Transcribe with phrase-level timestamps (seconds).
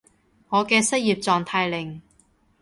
[0.49, 2.01] 我嘅失業狀態令